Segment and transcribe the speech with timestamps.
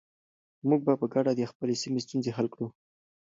[0.67, 2.67] موږ به په ګډه د خپلې سیمې ستونزې حل کړو.